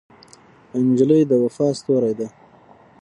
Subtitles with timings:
[0.89, 2.27] نجلۍ د وفا ستورې ده.